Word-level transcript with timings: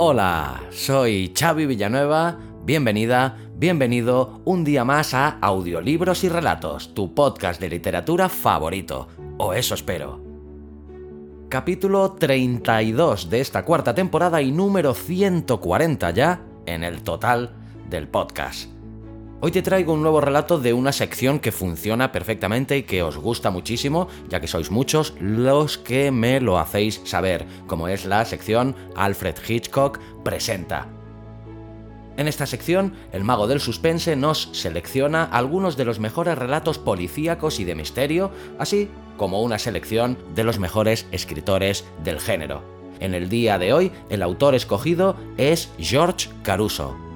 Hola, 0.00 0.62
soy 0.70 1.34
Xavi 1.36 1.66
Villanueva, 1.66 2.38
bienvenida, 2.64 3.36
bienvenido 3.56 4.40
un 4.44 4.62
día 4.62 4.84
más 4.84 5.12
a 5.12 5.40
Audiolibros 5.40 6.22
y 6.22 6.28
Relatos, 6.28 6.94
tu 6.94 7.16
podcast 7.16 7.60
de 7.60 7.68
literatura 7.68 8.28
favorito, 8.28 9.08
o 9.38 9.54
eso 9.54 9.74
espero. 9.74 10.22
Capítulo 11.48 12.12
32 12.12 13.28
de 13.28 13.40
esta 13.40 13.64
cuarta 13.64 13.92
temporada 13.92 14.40
y 14.40 14.52
número 14.52 14.94
140 14.94 16.12
ya 16.12 16.42
en 16.66 16.84
el 16.84 17.02
total 17.02 17.56
del 17.90 18.06
podcast. 18.06 18.77
Hoy 19.40 19.52
te 19.52 19.62
traigo 19.62 19.92
un 19.92 20.02
nuevo 20.02 20.20
relato 20.20 20.58
de 20.58 20.72
una 20.72 20.90
sección 20.90 21.38
que 21.38 21.52
funciona 21.52 22.10
perfectamente 22.10 22.76
y 22.76 22.82
que 22.82 23.04
os 23.04 23.16
gusta 23.16 23.52
muchísimo, 23.52 24.08
ya 24.28 24.40
que 24.40 24.48
sois 24.48 24.72
muchos 24.72 25.14
los 25.20 25.78
que 25.78 26.10
me 26.10 26.40
lo 26.40 26.58
hacéis 26.58 27.00
saber, 27.04 27.46
como 27.68 27.86
es 27.86 28.04
la 28.04 28.24
sección 28.24 28.74
Alfred 28.96 29.36
Hitchcock 29.48 30.00
presenta. 30.24 30.88
En 32.16 32.26
esta 32.26 32.46
sección, 32.46 32.94
el 33.12 33.22
mago 33.22 33.46
del 33.46 33.60
suspense 33.60 34.16
nos 34.16 34.50
selecciona 34.54 35.22
algunos 35.22 35.76
de 35.76 35.84
los 35.84 36.00
mejores 36.00 36.36
relatos 36.36 36.78
policíacos 36.78 37.60
y 37.60 37.64
de 37.64 37.76
misterio, 37.76 38.32
así 38.58 38.88
como 39.16 39.42
una 39.42 39.60
selección 39.60 40.18
de 40.34 40.42
los 40.42 40.58
mejores 40.58 41.06
escritores 41.12 41.84
del 42.02 42.18
género. 42.18 42.64
En 42.98 43.14
el 43.14 43.28
día 43.28 43.56
de 43.56 43.72
hoy, 43.72 43.92
el 44.10 44.22
autor 44.22 44.56
escogido 44.56 45.14
es 45.36 45.70
George 45.78 46.28
Caruso. 46.42 47.07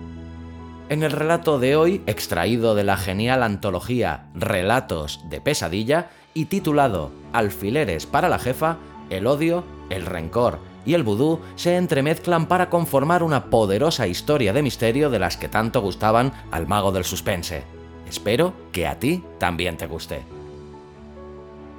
En 0.93 1.03
el 1.03 1.13
relato 1.13 1.59
de 1.59 1.75
hoy, 1.75 2.03
extraído 2.05 2.75
de 2.75 2.85
la 2.85 2.99
genial 2.99 3.43
antología 3.43 4.27
Relatos 4.35 5.25
de 5.31 5.41
Pesadilla 5.41 6.11
y 6.35 6.45
titulado 6.45 7.13
Alfileres 7.33 8.05
para 8.05 8.29
la 8.29 8.39
jefa, 8.39 8.77
el 9.09 9.27
odio, 9.27 9.65
el 9.89 10.05
rencor 10.05 10.59
y 10.85 10.93
el 10.93 11.03
vudú 11.03 11.41
se 11.57 11.79
entremezclan 11.79 12.45
para 12.45 12.69
conformar 12.69 13.23
una 13.23 13.47
poderosa 13.47 14.07
historia 14.07 14.53
de 14.53 14.61
misterio 14.61 15.09
de 15.09 15.19
las 15.19 15.39
que 15.39 15.49
tanto 15.49 15.81
gustaban 15.81 16.35
al 16.51 16.67
mago 16.67 16.93
del 16.93 17.05
suspense. 17.05 17.65
Espero 18.07 18.53
que 18.71 18.87
a 18.87 18.99
ti 18.99 19.25
también 19.39 19.79
te 19.79 19.87
guste. 19.87 20.21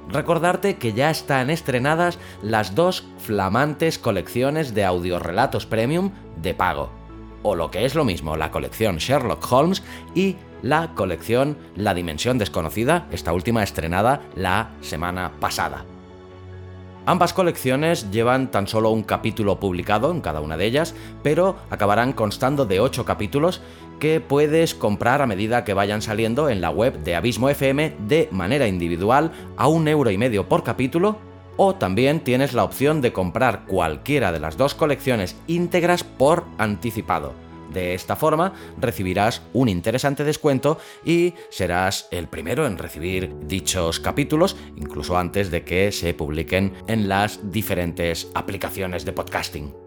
Recordarte 0.08 0.74
que 0.74 0.92
ya 0.92 1.10
están 1.10 1.50
estrenadas 1.50 2.18
las 2.42 2.74
dos 2.74 3.06
flamantes 3.18 4.00
colecciones 4.00 4.74
de 4.74 4.84
audiorelatos 4.84 5.66
premium 5.66 6.10
de 6.42 6.52
pago 6.52 6.90
o 7.44 7.54
lo 7.54 7.70
que 7.70 7.84
es 7.84 7.94
lo 7.94 8.04
mismo, 8.04 8.36
la 8.36 8.50
colección 8.50 8.96
Sherlock 8.96 9.52
Holmes 9.52 9.84
y 10.14 10.36
la 10.62 10.94
colección 10.94 11.56
La 11.76 11.94
Dimensión 11.94 12.38
Desconocida, 12.38 13.06
esta 13.12 13.32
última 13.32 13.62
estrenada 13.62 14.22
la 14.34 14.70
semana 14.80 15.32
pasada. 15.38 15.84
Ambas 17.06 17.34
colecciones 17.34 18.10
llevan 18.10 18.50
tan 18.50 18.66
solo 18.66 18.88
un 18.88 19.02
capítulo 19.02 19.60
publicado 19.60 20.10
en 20.10 20.22
cada 20.22 20.40
una 20.40 20.56
de 20.56 20.64
ellas, 20.64 20.94
pero 21.22 21.56
acabarán 21.68 22.14
constando 22.14 22.64
de 22.64 22.80
8 22.80 23.04
capítulos 23.04 23.60
que 24.00 24.20
puedes 24.20 24.74
comprar 24.74 25.20
a 25.20 25.26
medida 25.26 25.64
que 25.64 25.74
vayan 25.74 26.00
saliendo 26.00 26.48
en 26.48 26.62
la 26.62 26.70
web 26.70 26.98
de 27.00 27.14
Abismo 27.14 27.50
FM 27.50 27.96
de 28.08 28.28
manera 28.32 28.66
individual 28.66 29.32
a 29.58 29.68
un 29.68 29.86
euro 29.86 30.10
y 30.10 30.16
medio 30.16 30.48
por 30.48 30.64
capítulo 30.64 31.33
o 31.56 31.74
también 31.74 32.20
tienes 32.20 32.52
la 32.52 32.64
opción 32.64 33.00
de 33.00 33.12
comprar 33.12 33.64
cualquiera 33.66 34.32
de 34.32 34.40
las 34.40 34.56
dos 34.56 34.74
colecciones 34.74 35.36
íntegras 35.46 36.04
por 36.04 36.44
anticipado. 36.58 37.34
De 37.72 37.94
esta 37.94 38.14
forma 38.16 38.52
recibirás 38.78 39.42
un 39.52 39.68
interesante 39.68 40.24
descuento 40.24 40.78
y 41.04 41.34
serás 41.50 42.08
el 42.10 42.28
primero 42.28 42.66
en 42.66 42.78
recibir 42.78 43.34
dichos 43.46 44.00
capítulos, 44.00 44.56
incluso 44.76 45.18
antes 45.18 45.50
de 45.50 45.64
que 45.64 45.90
se 45.90 46.14
publiquen 46.14 46.74
en 46.86 47.08
las 47.08 47.50
diferentes 47.50 48.30
aplicaciones 48.34 49.04
de 49.04 49.12
podcasting. 49.12 49.83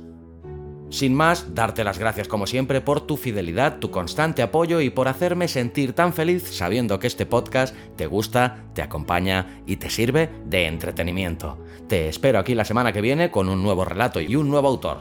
Sin 0.90 1.14
más, 1.14 1.54
darte 1.54 1.84
las 1.84 2.00
gracias 2.00 2.28
como 2.28 2.48
siempre 2.48 2.80
por 2.80 3.02
tu 3.02 3.18
fidelidad, 3.18 3.80
tu 3.80 3.92
constante 3.92 4.42
apoyo 4.42 4.80
y 4.80 4.90
por 4.90 5.10
hacerme 5.10 5.48
sentir 5.48 5.94
tan 5.94 6.14
feliz 6.14 6.44
sabiendo 6.44 6.98
que 7.00 7.08
este 7.08 7.26
podcast 7.26 7.76
te 7.98 8.08
gusta, 8.08 8.64
te 8.74 8.82
acompaña 8.82 9.62
y 9.66 9.78
te 9.78 9.90
sirve 9.90 10.30
de 10.46 10.66
entretenimiento. 10.66 11.58
Te 11.90 12.08
espero 12.08 12.40
aquí 12.40 12.56
la 12.56 12.66
semana 12.66 12.94
que 12.94 13.02
viene 13.02 13.32
con 13.32 13.50
un 13.50 13.62
nuevo 13.62 13.84
relato 13.84 14.22
y 14.22 14.36
un 14.36 14.50
nuevo 14.50 14.70
autor. 14.70 15.00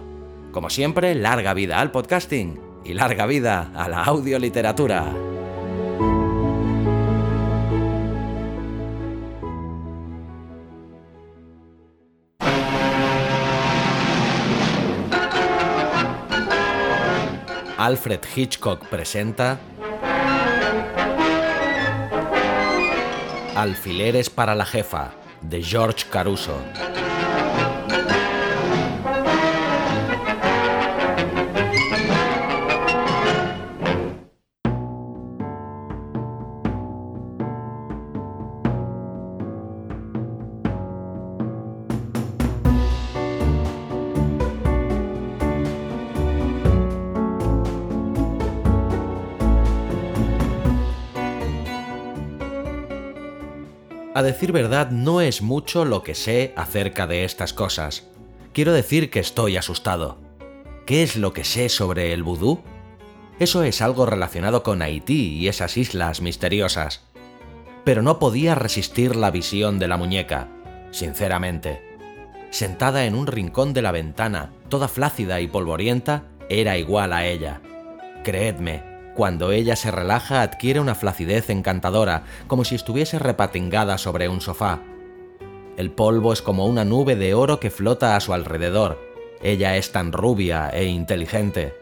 Como 0.50 0.70
siempre, 0.70 1.14
larga 1.14 1.54
vida 1.54 1.80
al 1.80 1.92
podcasting 1.92 2.58
y 2.84 2.94
larga 2.94 3.26
vida 3.26 3.70
a 3.74 3.88
la 3.88 4.02
audioliteratura. 4.04 5.35
Alfred 17.86 18.18
Hitchcock 18.34 18.84
presenta 18.88 19.60
Alfileres 23.54 24.28
para 24.28 24.56
la 24.56 24.66
jefa, 24.66 25.12
de 25.40 25.62
George 25.62 26.04
Caruso. 26.10 26.58
A 54.16 54.22
decir 54.22 54.50
verdad, 54.50 54.92
no 54.92 55.20
es 55.20 55.42
mucho 55.42 55.84
lo 55.84 56.02
que 56.02 56.14
sé 56.14 56.54
acerca 56.56 57.06
de 57.06 57.26
estas 57.26 57.52
cosas. 57.52 58.04
Quiero 58.54 58.72
decir 58.72 59.10
que 59.10 59.20
estoy 59.20 59.58
asustado. 59.58 60.16
¿Qué 60.86 61.02
es 61.02 61.16
lo 61.16 61.34
que 61.34 61.44
sé 61.44 61.68
sobre 61.68 62.14
el 62.14 62.22
vudú? 62.22 62.62
Eso 63.38 63.62
es 63.62 63.82
algo 63.82 64.06
relacionado 64.06 64.62
con 64.62 64.80
Haití 64.80 65.34
y 65.34 65.48
esas 65.48 65.76
islas 65.76 66.22
misteriosas. 66.22 67.02
Pero 67.84 68.00
no 68.00 68.18
podía 68.18 68.54
resistir 68.54 69.16
la 69.16 69.30
visión 69.30 69.78
de 69.78 69.88
la 69.88 69.98
muñeca, 69.98 70.48
sinceramente. 70.92 71.82
Sentada 72.48 73.04
en 73.04 73.16
un 73.16 73.26
rincón 73.26 73.74
de 73.74 73.82
la 73.82 73.92
ventana, 73.92 74.50
toda 74.70 74.88
flácida 74.88 75.42
y 75.42 75.46
polvorienta, 75.46 76.24
era 76.48 76.78
igual 76.78 77.12
a 77.12 77.26
ella. 77.26 77.60
Creedme, 78.24 78.82
cuando 79.16 79.50
ella 79.50 79.74
se 79.74 79.90
relaja 79.90 80.42
adquiere 80.42 80.78
una 80.78 80.94
flacidez 80.94 81.50
encantadora, 81.50 82.22
como 82.46 82.64
si 82.64 82.74
estuviese 82.74 83.18
repatingada 83.18 83.98
sobre 83.98 84.28
un 84.28 84.40
sofá. 84.40 84.80
El 85.76 85.90
polvo 85.90 86.32
es 86.32 86.42
como 86.42 86.66
una 86.66 86.84
nube 86.84 87.16
de 87.16 87.34
oro 87.34 87.58
que 87.58 87.70
flota 87.70 88.14
a 88.14 88.20
su 88.20 88.32
alrededor. 88.32 89.00
Ella 89.42 89.76
es 89.76 89.90
tan 89.90 90.12
rubia 90.12 90.70
e 90.70 90.84
inteligente. 90.84 91.74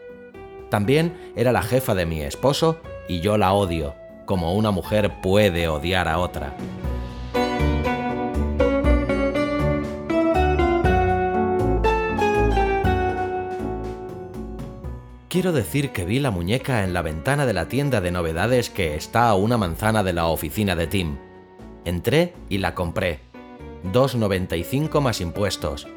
También 0.69 1.31
era 1.35 1.51
la 1.51 1.61
jefa 1.61 1.93
de 1.93 2.05
mi 2.05 2.21
esposo 2.21 2.79
y 3.07 3.19
yo 3.19 3.37
la 3.37 3.53
odio, 3.53 3.95
como 4.25 4.53
una 4.55 4.71
mujer 4.71 5.21
puede 5.21 5.67
odiar 5.67 6.07
a 6.07 6.19
otra. 6.19 6.55
Quiero 15.35 15.51
decir 15.51 15.89
que 15.89 16.05
vi 16.05 16.19
la 16.19 16.31
muñeca 16.31 16.85
en 16.85 16.93
la 16.93 17.01
ventana 17.01 17.45
de 17.45 17.51
la 17.51 17.67
tienda 17.67 17.99
de 17.99 18.09
novedades 18.09 18.69
que 18.69 18.95
está 18.95 19.27
a 19.27 19.35
una 19.35 19.57
manzana 19.57 20.01
de 20.01 20.13
la 20.13 20.27
oficina 20.27 20.77
de 20.77 20.87
Tim. 20.87 21.17
Entré 21.83 22.33
y 22.47 22.59
la 22.59 22.73
compré. 22.73 23.19
2,95 23.91 25.01
más 25.01 25.19
impuestos, 25.19 25.89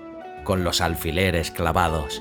con 0.43 0.65
los 0.65 0.81
alfileres 0.81 1.53
clavados. 1.53 2.21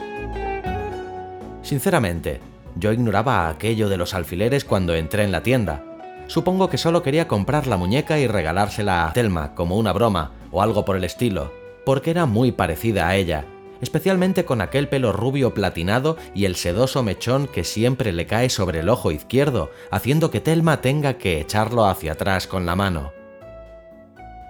Sinceramente, 1.63 2.39
yo 2.75 2.91
ignoraba 2.91 3.49
aquello 3.49 3.89
de 3.89 3.97
los 3.97 4.13
alfileres 4.13 4.63
cuando 4.63 4.93
entré 4.93 5.23
en 5.23 5.31
la 5.31 5.41
tienda. 5.41 5.83
Supongo 6.27 6.69
que 6.69 6.77
solo 6.77 7.01
quería 7.01 7.27
comprar 7.27 7.65
la 7.65 7.77
muñeca 7.77 8.19
y 8.19 8.27
regalársela 8.27 9.07
a 9.07 9.13
Thelma 9.13 9.55
como 9.55 9.77
una 9.77 9.91
broma 9.91 10.33
o 10.51 10.61
algo 10.61 10.85
por 10.85 10.95
el 10.95 11.03
estilo, 11.03 11.51
porque 11.83 12.11
era 12.11 12.27
muy 12.27 12.51
parecida 12.51 13.07
a 13.07 13.15
ella, 13.15 13.43
especialmente 13.81 14.45
con 14.45 14.61
aquel 14.61 14.87
pelo 14.89 15.11
rubio 15.11 15.53
platinado 15.53 16.17
y 16.33 16.45
el 16.45 16.55
sedoso 16.55 17.03
mechón 17.03 17.47
que 17.47 17.63
siempre 17.63 18.11
le 18.11 18.25
cae 18.25 18.49
sobre 18.49 18.79
el 18.79 18.89
ojo 18.89 19.11
izquierdo, 19.11 19.71
haciendo 19.91 20.31
que 20.31 20.41
Thelma 20.41 20.81
tenga 20.81 21.17
que 21.17 21.39
echarlo 21.39 21.85
hacia 21.85 22.13
atrás 22.13 22.47
con 22.47 22.65
la 22.65 22.75
mano. 22.75 23.11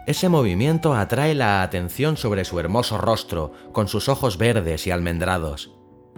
Ese 0.07 0.29
movimiento 0.29 0.93
atrae 0.93 1.35
la 1.35 1.61
atención 1.63 2.15
sobre 2.15 2.45
su 2.45 2.59
hermoso 2.59 2.97
rostro, 2.97 3.51
con 3.73 3.89
sus 3.89 4.07
ojos 4.07 4.37
verdes 4.37 4.87
y 4.87 4.91
almendrados. 4.91 5.71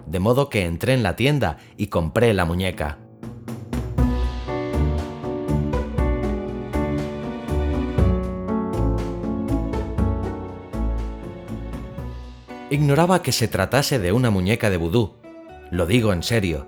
De 0.05 0.19
modo 0.19 0.49
que 0.49 0.65
entré 0.65 0.93
en 0.93 1.01
la 1.01 1.15
tienda 1.15 1.57
y 1.75 1.87
compré 1.87 2.33
la 2.35 2.45
muñeca. 2.45 2.99
Ignoraba 12.71 13.23
que 13.23 13.31
se 13.31 13.47
tratase 13.47 13.97
de 13.97 14.11
una 14.11 14.29
muñeca 14.29 14.69
de 14.69 14.77
vudú. 14.77 15.15
Lo 15.71 15.87
digo 15.87 16.13
en 16.13 16.21
serio. 16.21 16.67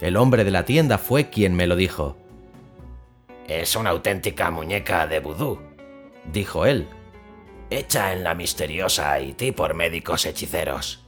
El 0.00 0.16
hombre 0.16 0.44
de 0.44 0.52
la 0.52 0.64
tienda 0.64 0.96
fue 0.96 1.28
quien 1.28 1.54
me 1.54 1.66
lo 1.66 1.74
dijo. 1.74 2.16
Es 3.48 3.74
una 3.74 3.90
auténtica 3.90 4.52
muñeca 4.52 5.08
de 5.08 5.18
vudú, 5.18 5.58
dijo 6.32 6.66
él, 6.66 6.86
hecha 7.68 8.12
en 8.12 8.22
la 8.22 8.34
misteriosa 8.34 9.12
Haití 9.12 9.50
por 9.50 9.74
médicos 9.74 10.24
hechiceros. 10.24 11.04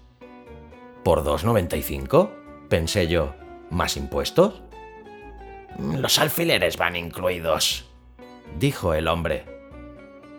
¿Por 1.05 1.23
2,95? 1.23 2.31
Pensé 2.69 3.07
yo. 3.07 3.35
¿Más 3.71 3.97
impuestos? 3.97 4.61
Los 5.79 6.19
alfileres 6.19 6.77
van 6.77 6.97
incluidos, 6.97 7.89
dijo 8.59 8.93
el 8.93 9.07
hombre. 9.07 9.45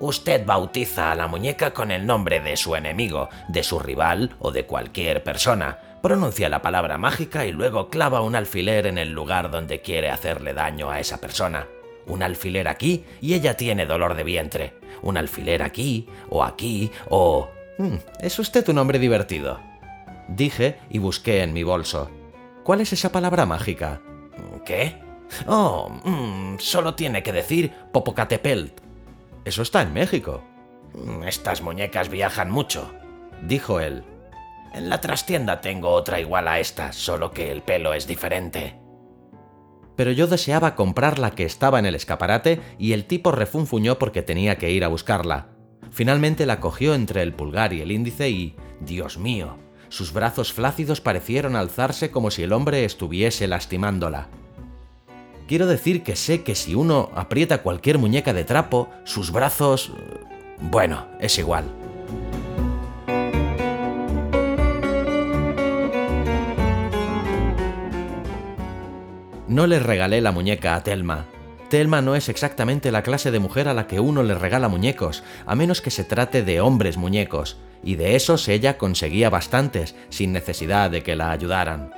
Usted 0.05 0.45
bautiza 0.45 1.13
a 1.13 1.15
la 1.15 1.27
muñeca 1.27 1.71
con 1.71 1.89
el 1.89 2.05
nombre 2.05 2.41
de 2.41 2.57
su 2.57 2.75
enemigo, 2.75 3.29
de 3.47 3.63
su 3.63 3.79
rival 3.79 4.35
o 4.39 4.51
de 4.51 4.65
cualquier 4.65 5.23
persona. 5.23 5.79
Pronuncia 6.01 6.49
la 6.49 6.61
palabra 6.61 6.97
mágica 6.97 7.45
y 7.45 7.53
luego 7.53 7.89
clava 7.89 8.19
un 8.19 8.35
alfiler 8.35 8.85
en 8.85 8.97
el 8.97 9.13
lugar 9.13 9.49
donde 9.49 9.79
quiere 9.79 10.09
hacerle 10.09 10.53
daño 10.53 10.89
a 10.89 10.99
esa 10.99 11.21
persona. 11.21 11.67
Un 12.05 12.21
alfiler 12.21 12.67
aquí 12.67 13.05
y 13.21 13.33
ella 13.33 13.55
tiene 13.55 13.85
dolor 13.85 14.15
de 14.15 14.25
vientre. 14.25 14.73
Un 15.03 15.15
alfiler 15.15 15.63
aquí 15.63 16.09
o 16.29 16.43
aquí 16.43 16.91
o... 17.07 17.49
Hmm, 17.77 17.95
es 18.19 18.37
usted 18.39 18.67
un 18.67 18.79
hombre 18.79 18.99
divertido. 18.99 19.61
Dije 20.27 20.79
y 20.89 20.97
busqué 20.97 21.43
en 21.43 21.53
mi 21.53 21.63
bolso. 21.63 22.11
¿Cuál 22.65 22.81
es 22.81 22.91
esa 22.91 23.13
palabra 23.13 23.45
mágica? 23.45 24.01
¿Qué? 24.65 25.01
Oh, 25.47 25.89
mm, 26.03 26.59
solo 26.59 26.93
tiene 26.93 27.23
que 27.23 27.31
decir 27.31 27.71
Popocatepelt. 27.93 28.83
Eso 29.45 29.61
está 29.61 29.81
en 29.81 29.93
México. 29.93 30.43
Estas 31.25 31.61
muñecas 31.61 32.09
viajan 32.09 32.51
mucho, 32.51 32.93
dijo 33.41 33.79
él. 33.79 34.03
En 34.73 34.89
la 34.89 35.01
trastienda 35.01 35.61
tengo 35.61 35.89
otra 35.89 36.19
igual 36.19 36.47
a 36.47 36.59
esta, 36.59 36.93
solo 36.93 37.31
que 37.31 37.51
el 37.51 37.61
pelo 37.61 37.93
es 37.93 38.07
diferente. 38.07 38.79
Pero 39.95 40.11
yo 40.11 40.27
deseaba 40.27 40.75
comprar 40.75 41.19
la 41.19 41.31
que 41.31 41.43
estaba 41.43 41.77
en 41.77 41.85
el 41.85 41.95
escaparate 41.95 42.61
y 42.79 42.93
el 42.93 43.05
tipo 43.05 43.31
refunfuñó 43.31 43.99
porque 43.99 44.23
tenía 44.23 44.57
que 44.57 44.71
ir 44.71 44.83
a 44.83 44.87
buscarla. 44.87 45.49
Finalmente 45.91 46.47
la 46.47 46.59
cogió 46.59 46.95
entre 46.95 47.21
el 47.21 47.33
pulgar 47.33 47.73
y 47.73 47.81
el 47.81 47.91
índice 47.91 48.29
y, 48.29 48.55
Dios 48.79 49.19
mío, 49.19 49.57
sus 49.89 50.11
brazos 50.11 50.51
flácidos 50.53 51.01
parecieron 51.01 51.55
alzarse 51.55 52.09
como 52.09 52.31
si 52.31 52.41
el 52.41 52.53
hombre 52.53 52.85
estuviese 52.85 53.47
lastimándola. 53.47 54.29
Quiero 55.47 55.67
decir 55.67 56.03
que 56.03 56.15
sé 56.15 56.43
que 56.43 56.55
si 56.55 56.73
uno 56.73 57.11
aprieta 57.15 57.61
cualquier 57.63 57.97
muñeca 57.97 58.33
de 58.33 58.45
trapo, 58.45 58.89
sus 59.03 59.31
brazos... 59.31 59.91
Bueno, 60.61 61.07
es 61.19 61.37
igual. 61.37 61.65
No 69.47 69.67
le 69.67 69.79
regalé 69.79 70.21
la 70.21 70.31
muñeca 70.31 70.75
a 70.75 70.83
Telma. 70.83 71.25
Telma 71.69 72.01
no 72.01 72.15
es 72.15 72.29
exactamente 72.29 72.91
la 72.91 73.03
clase 73.03 73.29
de 73.29 73.39
mujer 73.39 73.67
a 73.67 73.73
la 73.73 73.87
que 73.87 73.99
uno 73.99 74.23
le 74.23 74.35
regala 74.35 74.69
muñecos, 74.69 75.23
a 75.45 75.55
menos 75.55 75.81
que 75.81 75.91
se 75.91 76.03
trate 76.03 76.43
de 76.43 76.61
hombres 76.61 76.97
muñecos, 76.97 77.57
y 77.83 77.95
de 77.95 78.15
esos 78.15 78.47
ella 78.47 78.77
conseguía 78.77 79.29
bastantes, 79.29 79.95
sin 80.09 80.31
necesidad 80.31 80.89
de 80.89 81.03
que 81.03 81.15
la 81.15 81.31
ayudaran. 81.31 81.91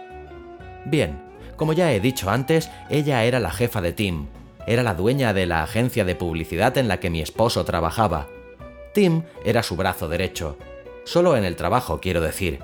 Bien, 0.85 1.21
como 1.55 1.73
ya 1.73 1.91
he 1.91 1.99
dicho 1.99 2.29
antes, 2.29 2.69
ella 2.89 3.23
era 3.23 3.39
la 3.39 3.51
jefa 3.51 3.81
de 3.81 3.93
Tim. 3.93 4.27
Era 4.67 4.83
la 4.83 4.95
dueña 4.95 5.33
de 5.33 5.45
la 5.45 5.63
agencia 5.63 6.05
de 6.05 6.15
publicidad 6.15 6.77
en 6.77 6.87
la 6.87 6.99
que 6.99 7.09
mi 7.09 7.21
esposo 7.21 7.65
trabajaba. 7.65 8.27
Tim 8.93 9.23
era 9.43 9.63
su 9.63 9.75
brazo 9.75 10.07
derecho. 10.07 10.57
Solo 11.03 11.37
en 11.37 11.45
el 11.45 11.55
trabajo, 11.55 11.99
quiero 12.01 12.21
decir. 12.21 12.59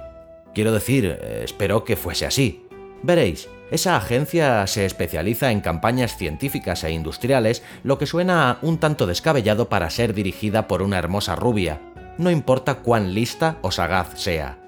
Quiero 0.54 0.72
decir, 0.72 1.18
eh, 1.22 1.42
espero 1.46 1.84
que 1.84 1.96
fuese 1.96 2.26
así. 2.26 2.66
Veréis, 3.04 3.48
esa 3.70 3.96
agencia 3.96 4.66
se 4.68 4.86
especializa 4.86 5.52
en 5.52 5.62
campañas 5.62 6.18
científicas 6.18 6.84
e 6.84 6.92
industriales, 6.92 7.64
lo 7.84 7.98
que 7.98 8.06
suena 8.06 8.58
un 8.62 8.80
tanto 8.80 9.08
descabellado 9.08 9.70
para 9.70 9.90
ser 9.90 10.14
dirigida 10.14 10.68
por 10.68 10.82
una 10.82 11.00
hermosa 11.00 11.36
rubia, 11.36 11.80
no 12.18 12.30
importa 12.30 12.76
cuán 12.76 13.14
lista 13.14 13.58
o 13.62 13.72
sagaz 13.72 14.20
sea 14.20 14.61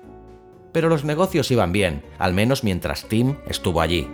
pero 0.74 0.90
los 0.90 1.06
negocios 1.06 1.50
iban 1.52 1.72
bien, 1.72 2.04
al 2.20 2.34
menos 2.34 2.64
mientras 2.64 3.06
Tim 3.06 3.38
estuvo 3.48 3.80
allí. 3.80 4.08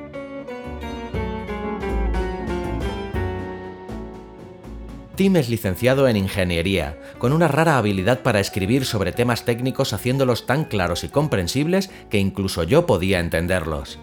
Tim 5.16 5.36
es 5.36 5.50
licenciado 5.50 6.08
en 6.08 6.16
ingeniería, 6.16 6.98
con 7.18 7.34
una 7.34 7.50
rara 7.50 7.78
habilidad 7.78 8.22
para 8.22 8.40
escribir 8.40 8.86
sobre 8.86 9.12
temas 9.12 9.44
técnicos 9.44 9.92
haciéndolos 9.92 10.46
tan 10.46 10.64
claros 10.64 11.04
y 11.04 11.10
comprensibles 11.10 11.90
que 12.10 12.20
incluso 12.20 12.64
yo 12.64 12.86
podía 12.86 13.20
entenderlos. 13.20 14.00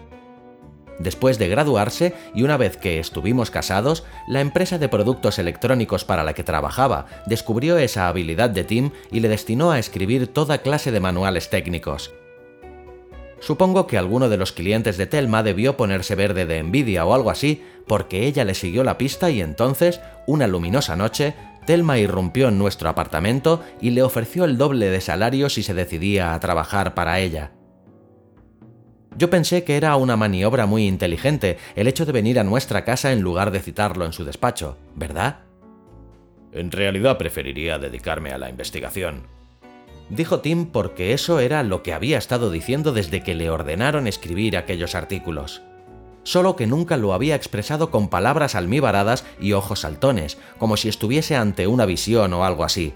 Después 0.99 1.39
de 1.39 1.47
graduarse 1.47 2.13
y 2.35 2.43
una 2.43 2.57
vez 2.57 2.77
que 2.77 2.99
estuvimos 2.99 3.49
casados, 3.49 4.03
la 4.27 4.41
empresa 4.41 4.77
de 4.77 4.89
productos 4.89 5.39
electrónicos 5.39 6.05
para 6.05 6.23
la 6.23 6.33
que 6.33 6.43
trabajaba 6.43 7.07
descubrió 7.25 7.79
esa 7.79 8.07
habilidad 8.07 8.51
de 8.51 8.63
Tim 8.63 8.91
y 9.11 9.19
le 9.19 9.27
destinó 9.27 9.71
a 9.71 9.79
escribir 9.79 10.27
toda 10.27 10.59
clase 10.59 10.91
de 10.91 10.99
manuales 10.99 11.49
técnicos, 11.49 12.13
Supongo 13.39 13.87
que 13.87 13.97
alguno 13.97 14.29
de 14.29 14.37
los 14.37 14.51
clientes 14.51 14.97
de 14.97 15.05
Telma 15.05 15.43
debió 15.43 15.77
ponerse 15.77 16.15
verde 16.15 16.45
de 16.45 16.57
envidia 16.57 17.05
o 17.05 17.13
algo 17.13 17.29
así, 17.29 17.63
porque 17.87 18.25
ella 18.25 18.43
le 18.45 18.55
siguió 18.55 18.83
la 18.83 18.97
pista 18.97 19.29
y 19.29 19.41
entonces, 19.41 20.01
una 20.25 20.47
luminosa 20.47 20.95
noche, 20.95 21.35
Telma 21.65 21.99
irrumpió 21.99 22.47
en 22.47 22.57
nuestro 22.57 22.89
apartamento 22.89 23.63
y 23.81 23.91
le 23.91 24.01
ofreció 24.01 24.45
el 24.45 24.57
doble 24.57 24.89
de 24.89 25.01
salario 25.01 25.49
si 25.49 25.63
se 25.63 25.73
decidía 25.73 26.33
a 26.33 26.39
trabajar 26.39 26.93
para 26.93 27.19
ella. 27.19 27.51
Yo 29.17 29.29
pensé 29.29 29.63
que 29.63 29.77
era 29.77 29.95
una 29.95 30.15
maniobra 30.15 30.65
muy 30.65 30.87
inteligente 30.87 31.57
el 31.75 31.87
hecho 31.87 32.05
de 32.05 32.11
venir 32.11 32.39
a 32.39 32.43
nuestra 32.43 32.85
casa 32.85 33.11
en 33.11 33.21
lugar 33.21 33.51
de 33.51 33.61
citarlo 33.61 34.05
en 34.05 34.13
su 34.13 34.23
despacho, 34.23 34.77
¿verdad? 34.95 35.39
En 36.51 36.71
realidad 36.71 37.17
preferiría 37.17 37.79
dedicarme 37.79 38.31
a 38.31 38.37
la 38.37 38.49
investigación, 38.49 39.23
dijo 40.09 40.39
Tim 40.39 40.67
porque 40.67 41.13
eso 41.13 41.39
era 41.39 41.63
lo 41.63 41.83
que 41.83 41.93
había 41.93 42.17
estado 42.17 42.51
diciendo 42.51 42.93
desde 42.93 43.23
que 43.23 43.35
le 43.35 43.49
ordenaron 43.49 44.07
escribir 44.07 44.57
aquellos 44.57 44.95
artículos. 44.95 45.61
Solo 46.23 46.55
que 46.55 46.67
nunca 46.67 46.97
lo 46.97 47.13
había 47.13 47.35
expresado 47.35 47.89
con 47.89 48.09
palabras 48.09 48.55
almibaradas 48.55 49.25
y 49.39 49.53
ojos 49.53 49.79
saltones, 49.79 50.37
como 50.57 50.75
si 50.75 50.89
estuviese 50.89 51.35
ante 51.35 51.67
una 51.67 51.85
visión 51.85 52.33
o 52.33 52.43
algo 52.43 52.65
así. 52.65 52.93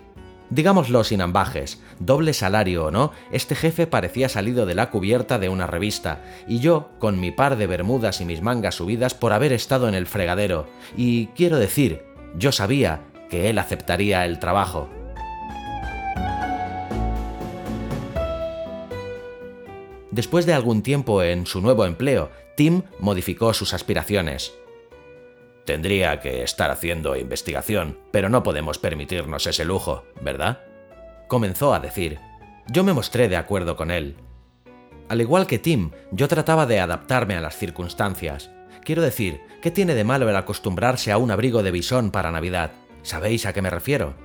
Digámoslo 0.49 1.05
sin 1.05 1.21
ambajes, 1.21 1.81
doble 1.99 2.33
salario 2.33 2.87
o 2.87 2.91
no, 2.91 3.13
este 3.31 3.55
jefe 3.55 3.87
parecía 3.87 4.27
salido 4.27 4.65
de 4.65 4.75
la 4.75 4.89
cubierta 4.89 5.39
de 5.39 5.47
una 5.47 5.65
revista, 5.65 6.21
y 6.45 6.59
yo, 6.59 6.89
con 6.99 7.21
mi 7.21 7.31
par 7.31 7.55
de 7.55 7.67
bermudas 7.67 8.19
y 8.19 8.25
mis 8.25 8.41
mangas 8.41 8.75
subidas 8.75 9.13
por 9.13 9.31
haber 9.31 9.53
estado 9.53 9.87
en 9.87 9.95
el 9.95 10.07
fregadero, 10.07 10.67
y 10.97 11.27
quiero 11.27 11.57
decir, 11.57 12.03
yo 12.35 12.51
sabía 12.51 12.99
que 13.29 13.49
él 13.49 13.59
aceptaría 13.59 14.25
el 14.25 14.39
trabajo. 14.39 14.89
Después 20.11 20.45
de 20.45 20.53
algún 20.53 20.83
tiempo 20.83 21.23
en 21.23 21.45
su 21.45 21.61
nuevo 21.61 21.85
empleo, 21.85 22.29
Tim 22.55 22.83
modificó 22.99 23.53
sus 23.53 23.73
aspiraciones. 23.73 24.53
Tendría 25.65 26.19
que 26.19 26.43
estar 26.43 26.69
haciendo 26.69 27.15
investigación, 27.15 27.97
pero 28.11 28.27
no 28.27 28.43
podemos 28.43 28.77
permitirnos 28.77 29.47
ese 29.47 29.63
lujo, 29.63 30.03
¿verdad? 30.21 30.59
Comenzó 31.27 31.73
a 31.73 31.79
decir. 31.79 32.19
Yo 32.67 32.83
me 32.83 32.93
mostré 32.93 33.29
de 33.29 33.37
acuerdo 33.37 33.75
con 33.75 33.89
él. 33.89 34.15
Al 35.07 35.21
igual 35.21 35.47
que 35.47 35.59
Tim, 35.59 35.91
yo 36.11 36.27
trataba 36.27 36.65
de 36.65 36.79
adaptarme 36.79 37.35
a 37.35 37.41
las 37.41 37.57
circunstancias. 37.57 38.49
Quiero 38.83 39.01
decir, 39.01 39.41
¿qué 39.61 39.71
tiene 39.71 39.93
de 39.93 40.03
malo 40.03 40.29
el 40.29 40.35
acostumbrarse 40.35 41.11
a 41.11 41.17
un 41.17 41.31
abrigo 41.31 41.63
de 41.63 41.71
bisón 41.71 42.11
para 42.11 42.31
Navidad? 42.31 42.71
¿Sabéis 43.03 43.45
a 43.45 43.53
qué 43.53 43.61
me 43.61 43.69
refiero? 43.69 44.15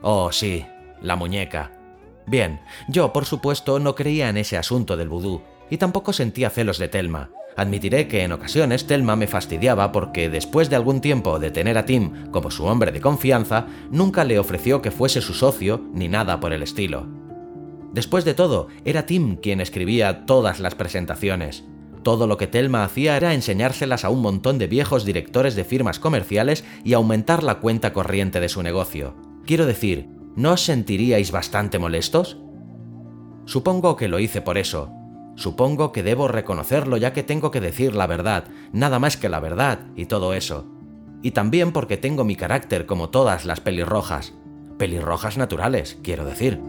Oh, 0.00 0.32
sí, 0.32 0.66
la 1.00 1.16
muñeca. 1.16 1.81
Bien, 2.26 2.60
yo 2.88 3.12
por 3.12 3.24
supuesto 3.24 3.78
no 3.78 3.94
creía 3.94 4.28
en 4.28 4.36
ese 4.36 4.56
asunto 4.56 4.96
del 4.96 5.08
vudú, 5.08 5.42
y 5.70 5.76
tampoco 5.76 6.12
sentía 6.12 6.50
celos 6.50 6.78
de 6.78 6.88
Telma. 6.88 7.30
Admitiré 7.56 8.08
que 8.08 8.22
en 8.22 8.32
ocasiones 8.32 8.86
Telma 8.86 9.16
me 9.16 9.26
fastidiaba 9.26 9.92
porque 9.92 10.30
después 10.30 10.70
de 10.70 10.76
algún 10.76 11.00
tiempo 11.00 11.38
de 11.38 11.50
tener 11.50 11.76
a 11.76 11.84
Tim 11.84 12.30
como 12.30 12.50
su 12.50 12.64
hombre 12.64 12.92
de 12.92 13.00
confianza, 13.00 13.66
nunca 13.90 14.24
le 14.24 14.38
ofreció 14.38 14.80
que 14.80 14.90
fuese 14.90 15.20
su 15.20 15.34
socio 15.34 15.82
ni 15.92 16.08
nada 16.08 16.40
por 16.40 16.52
el 16.52 16.62
estilo. 16.62 17.06
Después 17.92 18.24
de 18.24 18.32
todo, 18.32 18.68
era 18.86 19.04
Tim 19.04 19.36
quien 19.36 19.60
escribía 19.60 20.24
todas 20.24 20.60
las 20.60 20.74
presentaciones. 20.74 21.64
Todo 22.02 22.26
lo 22.26 22.38
que 22.38 22.46
Telma 22.46 22.84
hacía 22.84 23.16
era 23.16 23.34
enseñárselas 23.34 24.04
a 24.04 24.10
un 24.10 24.22
montón 24.22 24.58
de 24.58 24.66
viejos 24.66 25.04
directores 25.04 25.54
de 25.54 25.64
firmas 25.64 25.98
comerciales 25.98 26.64
y 26.84 26.94
aumentar 26.94 27.42
la 27.42 27.56
cuenta 27.56 27.92
corriente 27.92 28.40
de 28.40 28.48
su 28.48 28.62
negocio. 28.62 29.14
Quiero 29.44 29.66
decir, 29.66 30.08
¿no 30.36 30.52
os 30.52 30.64
sentiríais 30.64 31.32
bastante 31.32 31.78
molestos? 31.78 32.38
Supongo 33.44 33.96
que 33.96 34.08
lo 34.08 34.18
hice 34.18 34.40
por 34.40 34.58
eso, 34.58 34.92
Supongo 35.34 35.92
que 35.92 36.02
debo 36.02 36.28
reconocerlo 36.28 36.96
ya 36.96 37.12
que 37.12 37.22
tengo 37.22 37.50
que 37.50 37.60
decir 37.60 37.94
la 37.94 38.06
verdad, 38.06 38.44
nada 38.72 38.98
más 38.98 39.16
que 39.16 39.28
la 39.28 39.40
verdad 39.40 39.80
y 39.96 40.06
todo 40.06 40.34
eso. 40.34 40.66
Y 41.22 41.30
también 41.30 41.72
porque 41.72 41.96
tengo 41.96 42.24
mi 42.24 42.36
carácter 42.36 42.86
como 42.86 43.08
todas 43.08 43.44
las 43.44 43.60
pelirrojas. 43.60 44.34
Pelirrojas 44.78 45.38
naturales, 45.38 45.98
quiero 46.02 46.24
decir. 46.24 46.60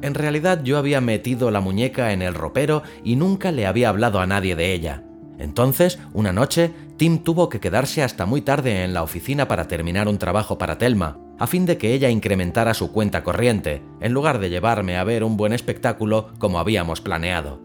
En 0.00 0.14
realidad 0.14 0.62
yo 0.62 0.78
había 0.78 1.00
metido 1.00 1.50
la 1.50 1.60
muñeca 1.60 2.12
en 2.12 2.22
el 2.22 2.34
ropero 2.34 2.82
y 3.04 3.16
nunca 3.16 3.52
le 3.52 3.66
había 3.66 3.90
hablado 3.90 4.20
a 4.20 4.26
nadie 4.26 4.56
de 4.56 4.72
ella. 4.72 5.04
Entonces, 5.38 5.98
una 6.14 6.32
noche, 6.32 6.72
Tim 6.98 7.18
tuvo 7.18 7.48
que 7.48 7.60
quedarse 7.60 8.02
hasta 8.02 8.26
muy 8.26 8.40
tarde 8.40 8.82
en 8.82 8.92
la 8.92 9.04
oficina 9.04 9.46
para 9.46 9.68
terminar 9.68 10.08
un 10.08 10.18
trabajo 10.18 10.58
para 10.58 10.78
Telma, 10.78 11.16
a 11.38 11.46
fin 11.46 11.64
de 11.64 11.78
que 11.78 11.94
ella 11.94 12.10
incrementara 12.10 12.74
su 12.74 12.90
cuenta 12.90 13.22
corriente, 13.22 13.82
en 14.00 14.12
lugar 14.12 14.40
de 14.40 14.50
llevarme 14.50 14.96
a 14.96 15.04
ver 15.04 15.22
un 15.22 15.36
buen 15.36 15.52
espectáculo 15.52 16.30
como 16.40 16.58
habíamos 16.58 17.00
planeado. 17.00 17.62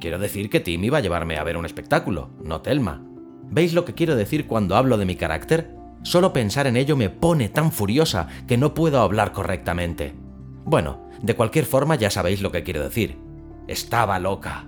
Quiero 0.00 0.18
decir 0.18 0.48
que 0.48 0.60
Tim 0.60 0.82
iba 0.82 0.96
a 0.96 1.00
llevarme 1.02 1.36
a 1.36 1.44
ver 1.44 1.58
un 1.58 1.66
espectáculo, 1.66 2.30
no 2.42 2.62
Telma. 2.62 3.04
¿Veis 3.50 3.74
lo 3.74 3.84
que 3.84 3.92
quiero 3.92 4.16
decir 4.16 4.46
cuando 4.46 4.76
hablo 4.76 4.96
de 4.96 5.04
mi 5.04 5.16
carácter? 5.16 5.76
Solo 6.02 6.32
pensar 6.32 6.66
en 6.66 6.78
ello 6.78 6.96
me 6.96 7.10
pone 7.10 7.50
tan 7.50 7.70
furiosa 7.70 8.28
que 8.48 8.56
no 8.56 8.72
puedo 8.72 9.02
hablar 9.02 9.32
correctamente. 9.32 10.14
Bueno, 10.64 11.10
de 11.20 11.36
cualquier 11.36 11.66
forma 11.66 11.96
ya 11.96 12.08
sabéis 12.08 12.40
lo 12.40 12.50
que 12.50 12.62
quiero 12.62 12.82
decir. 12.82 13.18
Estaba 13.68 14.18
loca. 14.18 14.64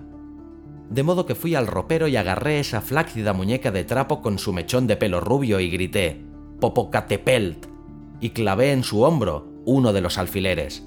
De 0.90 1.02
modo 1.02 1.26
que 1.26 1.34
fui 1.34 1.54
al 1.54 1.66
ropero 1.66 2.06
y 2.08 2.16
agarré 2.16 2.60
esa 2.60 2.80
flácida 2.80 3.32
muñeca 3.32 3.70
de 3.70 3.84
trapo 3.84 4.22
con 4.22 4.38
su 4.38 4.52
mechón 4.52 4.86
de 4.86 4.96
pelo 4.96 5.20
rubio 5.20 5.58
y 5.60 5.68
grité, 5.70 6.24
Popocatepelt, 6.60 7.66
y 8.20 8.30
clavé 8.30 8.72
en 8.72 8.82
su 8.82 9.02
hombro 9.02 9.48
uno 9.64 9.92
de 9.92 10.00
los 10.00 10.16
alfileres. 10.16 10.86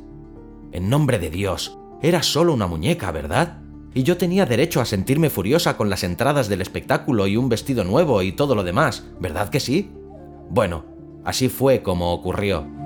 En 0.72 0.90
nombre 0.90 1.20
de 1.20 1.30
Dios, 1.30 1.78
era 2.02 2.24
solo 2.24 2.54
una 2.54 2.68
muñeca, 2.68 3.12
¿verdad? 3.12 3.62
Y 3.94 4.04
yo 4.04 4.18
tenía 4.18 4.46
derecho 4.46 4.82
a 4.82 4.86
sentirme 4.86 5.30
furiosa 5.30 5.76
con 5.76 5.90
las 5.90 6.04
entradas 6.04 6.48
del 6.48 6.62
espectáculo 6.62 7.28
y 7.28 7.38
un 7.38 7.50
vestido 7.50 7.84
nuevo 7.84 8.22
y 8.22 8.32
todo 8.32 8.56
lo 8.56 8.64
demás, 8.64 9.06
¿verdad 9.20 9.50
que 9.50 9.60
sí? 9.60 9.92
Bueno, 10.50 10.86
así 11.26 11.50
fue 11.50 11.82
como 11.82 12.14
ocurrió. 12.14 12.79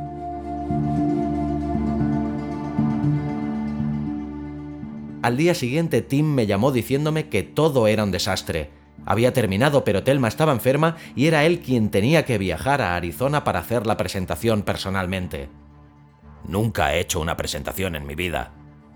Al 5.23 5.37
día 5.37 5.55
siguiente 5.55 6.01
Tim 6.01 6.25
me 6.25 6.47
llamó 6.47 6.73
diciéndome 6.73 7.29
que 7.29 7.43
todo 7.43 7.87
era 7.87 8.03
un 8.03 8.11
desastre, 8.11 8.71
había 9.05 9.31
terminado, 9.31 9.85
pero 9.85 10.03
Telma 10.03 10.27
estaba 10.27 10.51
enferma 10.51 10.97
y 11.15 11.27
era 11.27 11.45
él 11.45 11.61
quien 11.61 11.89
tenía 11.91 12.25
que 12.25 12.37
viajar 12.37 12.81
a 12.81 12.97
Arizona 12.97 13.45
para 13.45 13.59
hacer 13.59 13.87
la 13.87 13.95
presentación 13.95 14.63
personalmente. 14.63 15.47
Nunca 16.45 16.93
he 16.93 16.99
hecho 16.99 17.21
una 17.21 17.37
presentación 17.37 17.95
en 17.95 18.05
mi 18.05 18.15
vida, 18.15 18.51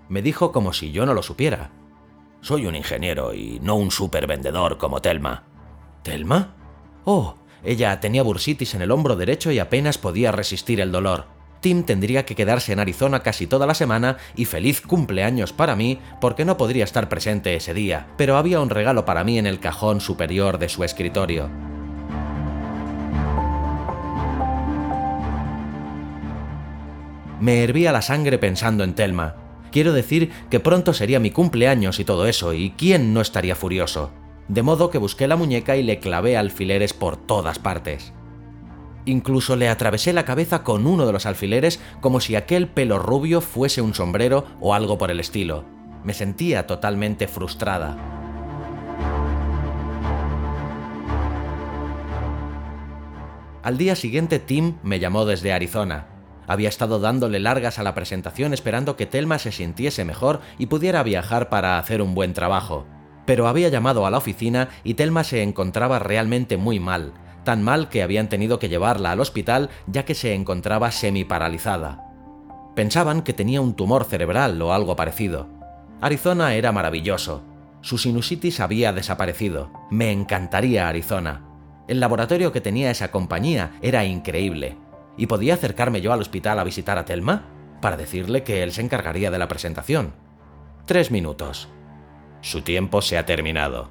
me 0.10 0.22
dijo 0.22 0.52
como 0.52 0.74
si 0.74 0.92
yo 0.92 1.06
no 1.06 1.14
lo 1.14 1.24
supiera. 1.24 1.72
Soy 2.42 2.66
un 2.66 2.76
ingeniero 2.76 3.34
y 3.34 3.62
no 3.62 3.76
un 3.76 3.90
supervendedor 3.90 4.78
como 4.78 5.02
Telma. 5.02 5.46
¿Telma? 6.04 6.56
Oh, 7.06 7.36
ella 7.64 8.02
tenía 8.02 8.24
bursitis 8.24 8.76
en 8.76 8.82
el 8.82 8.92
hombro 8.92 9.16
derecho 9.16 9.50
y 9.50 9.60
apenas 9.60 9.98
podía 9.98 10.34
resistir 10.34 10.82
el 10.82 10.92
dolor. 10.92 11.37
Tim 11.62 11.84
tendría 11.84 12.26
que 12.26 12.36
quedarse 12.36 12.74
en 12.74 12.80
Arizona 12.80 13.22
casi 13.22 13.48
toda 13.48 13.66
la 13.66 13.74
semana 13.74 14.18
y 14.36 14.46
feliz 14.46 14.82
cumpleaños 14.82 15.54
para 15.54 15.76
mí 15.76 16.00
porque 16.22 16.46
no 16.46 16.58
podría 16.58 16.84
estar 16.84 17.10
presente 17.10 17.56
ese 17.56 17.74
día, 17.74 18.08
pero 18.18 18.38
había 18.38 18.60
un 18.62 18.70
regalo 18.70 19.06
para 19.06 19.24
mí 19.24 19.38
en 19.38 19.48
el 19.48 19.60
cajón 19.60 20.02
superior 20.02 20.60
de 20.60 20.70
su 20.70 20.84
escritorio. 20.84 21.50
Me 27.40 27.64
hervía 27.64 27.92
la 27.92 28.02
sangre 28.02 28.40
pensando 28.40 28.84
en 28.84 28.96
Telma. 28.96 29.36
Quiero 29.72 29.94
decir 29.94 30.32
que 30.50 30.60
pronto 30.60 30.94
sería 30.94 31.20
mi 31.20 31.30
cumpleaños 31.30 32.00
y 32.00 32.06
todo 32.06 32.26
eso, 32.26 32.54
y 32.54 32.72
¿quién 32.72 33.14
no 33.14 33.22
estaría 33.22 33.56
furioso? 33.56 34.12
De 34.48 34.64
modo 34.64 34.90
que 34.90 34.98
busqué 34.98 35.28
la 35.28 35.36
muñeca 35.36 35.76
y 35.76 35.84
le 35.84 36.00
clavé 36.00 36.38
alfileres 36.38 36.94
por 36.94 37.18
todas 37.18 37.60
partes. 37.60 38.14
Incluso 39.08 39.56
le 39.56 39.70
atravesé 39.70 40.12
la 40.12 40.26
cabeza 40.26 40.64
con 40.66 40.86
uno 40.86 41.06
de 41.06 41.14
los 41.14 41.26
alfileres 41.26 41.80
como 42.02 42.20
si 42.20 42.36
aquel 42.36 42.68
pelo 42.68 43.00
rubio 43.00 43.40
fuese 43.40 43.82
un 43.82 43.94
sombrero 43.94 44.44
o 44.60 44.74
algo 44.74 44.98
por 44.98 45.12
el 45.12 45.22
estilo. 45.22 45.64
Me 46.04 46.14
sentía 46.14 46.68
totalmente 46.68 47.30
frustrada. 47.30 47.96
Al 53.64 53.78
día 53.78 53.96
siguiente 53.96 54.40
Tim 54.40 54.76
me 54.84 55.00
llamó 55.00 55.26
desde 55.26 55.54
Arizona. 55.54 56.08
Había 56.46 56.68
estado 56.68 57.00
dándole 57.00 57.40
largas 57.40 57.80
a 57.80 57.84
la 57.84 57.96
presentación 57.96 58.54
esperando 58.54 58.98
que 58.98 59.06
Telma 59.06 59.40
se 59.40 59.54
sintiese 59.54 60.04
mejor 60.04 60.42
y 60.58 60.66
pudiera 60.66 61.02
viajar 61.04 61.48
para 61.48 61.80
hacer 61.80 62.02
un 62.02 62.14
buen 62.14 62.34
trabajo. 62.34 62.86
Pero 63.26 63.48
había 63.48 63.70
llamado 63.70 64.06
a 64.06 64.12
la 64.12 64.18
oficina 64.18 64.68
y 64.84 64.96
Telma 64.96 65.24
se 65.24 65.44
encontraba 65.44 65.98
realmente 66.00 66.58
muy 66.58 66.82
mal, 66.82 67.14
tan 67.48 67.64
mal 67.64 67.88
que 67.88 68.04
habían 68.04 68.28
tenido 68.28 68.60
que 68.60 68.68
llevarla 68.68 69.14
al 69.14 69.22
hospital 69.22 69.70
ya 69.86 70.04
que 70.04 70.16
se 70.16 70.34
encontraba 70.34 70.92
semi-paralizada. 70.92 72.04
Pensaban 72.76 73.22
que 73.22 73.32
tenía 73.32 73.62
un 73.62 73.74
tumor 73.74 74.04
cerebral 74.04 74.62
o 74.62 74.74
algo 74.74 74.98
parecido. 74.98 75.48
Arizona 76.02 76.56
era 76.56 76.74
maravilloso. 76.74 77.44
Su 77.80 77.98
sinusitis 77.98 78.60
había 78.60 78.92
desaparecido. 78.92 79.72
Me 79.90 80.12
encantaría 80.12 80.90
Arizona. 80.90 81.46
El 81.88 82.02
laboratorio 82.02 82.52
que 82.52 82.60
tenía 82.60 82.92
esa 82.92 83.12
compañía 83.12 83.78
era 83.82 84.04
increíble. 84.04 84.76
¿Y 85.16 85.28
podía 85.28 85.54
acercarme 85.54 86.02
yo 86.02 86.12
al 86.12 86.20
hospital 86.20 86.60
a 86.60 86.66
visitar 86.66 86.98
a 86.98 87.06
Telma? 87.06 87.46
Para 87.80 87.96
decirle 87.96 88.44
que 88.44 88.62
él 88.62 88.74
se 88.74 88.82
encargaría 88.82 89.32
de 89.32 89.40
la 89.40 89.48
presentación. 89.48 90.12
Tres 90.86 91.12
minutos. 91.12 91.70
Su 92.42 92.62
tiempo 92.62 93.02
se 93.02 93.18
ha 93.18 93.26
terminado. 93.26 93.90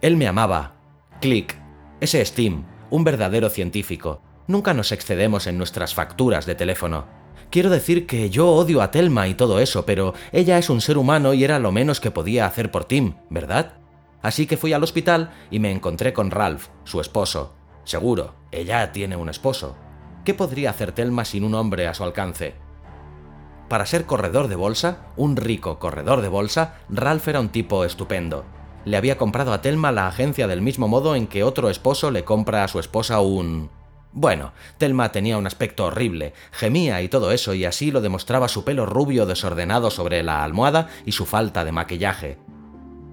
Él 0.00 0.16
me 0.16 0.26
amaba. 0.26 0.76
Click. 1.20 1.54
Ese 2.00 2.22
es 2.22 2.32
Tim, 2.32 2.64
un 2.90 3.04
verdadero 3.04 3.50
científico. 3.50 4.20
Nunca 4.46 4.74
nos 4.74 4.92
excedemos 4.92 5.46
en 5.46 5.58
nuestras 5.58 5.94
facturas 5.94 6.46
de 6.46 6.54
teléfono. 6.54 7.06
Quiero 7.50 7.70
decir 7.70 8.06
que 8.06 8.30
yo 8.30 8.48
odio 8.48 8.82
a 8.82 8.90
Telma 8.90 9.28
y 9.28 9.34
todo 9.34 9.60
eso, 9.60 9.86
pero 9.86 10.14
ella 10.32 10.58
es 10.58 10.70
un 10.70 10.80
ser 10.80 10.98
humano 10.98 11.34
y 11.34 11.44
era 11.44 11.58
lo 11.58 11.72
menos 11.72 12.00
que 12.00 12.10
podía 12.10 12.46
hacer 12.46 12.70
por 12.70 12.84
Tim, 12.84 13.14
¿verdad? 13.30 13.74
Así 14.22 14.46
que 14.46 14.56
fui 14.56 14.72
al 14.72 14.82
hospital 14.82 15.30
y 15.50 15.58
me 15.58 15.70
encontré 15.70 16.12
con 16.12 16.30
Ralph, 16.30 16.68
su 16.84 17.00
esposo. 17.00 17.54
Seguro, 17.84 18.34
ella 18.50 18.92
tiene 18.92 19.16
un 19.16 19.28
esposo. 19.28 19.76
¿Qué 20.24 20.34
podría 20.34 20.70
hacer 20.70 20.92
Telma 20.92 21.24
sin 21.24 21.44
un 21.44 21.54
hombre 21.54 21.86
a 21.86 21.94
su 21.94 22.02
alcance? 22.04 22.54
Para 23.68 23.86
ser 23.86 24.06
corredor 24.06 24.48
de 24.48 24.56
bolsa, 24.56 25.06
un 25.16 25.36
rico 25.36 25.78
corredor 25.78 26.22
de 26.22 26.28
bolsa, 26.28 26.78
Ralph 26.88 27.28
era 27.28 27.40
un 27.40 27.50
tipo 27.50 27.84
estupendo 27.84 28.44
le 28.84 28.96
había 28.96 29.16
comprado 29.16 29.52
a 29.52 29.62
Telma 29.62 29.92
la 29.92 30.08
agencia 30.08 30.46
del 30.46 30.62
mismo 30.62 30.88
modo 30.88 31.16
en 31.16 31.26
que 31.26 31.42
otro 31.42 31.70
esposo 31.70 32.10
le 32.10 32.24
compra 32.24 32.64
a 32.64 32.68
su 32.68 32.78
esposa 32.78 33.20
un... 33.20 33.70
Bueno, 34.12 34.52
Telma 34.78 35.10
tenía 35.10 35.38
un 35.38 35.46
aspecto 35.46 35.86
horrible, 35.86 36.34
gemía 36.52 37.02
y 37.02 37.08
todo 37.08 37.32
eso, 37.32 37.52
y 37.52 37.64
así 37.64 37.90
lo 37.90 38.00
demostraba 38.00 38.46
su 38.46 38.64
pelo 38.64 38.86
rubio 38.86 39.26
desordenado 39.26 39.90
sobre 39.90 40.22
la 40.22 40.44
almohada 40.44 40.88
y 41.04 41.12
su 41.12 41.26
falta 41.26 41.64
de 41.64 41.72
maquillaje. 41.72 42.38